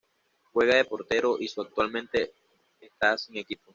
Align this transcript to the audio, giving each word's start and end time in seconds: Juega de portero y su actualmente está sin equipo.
Juega 0.51 0.77
de 0.77 0.85
portero 0.85 1.37
y 1.39 1.47
su 1.47 1.61
actualmente 1.61 2.33
está 2.79 3.19
sin 3.19 3.37
equipo. 3.37 3.69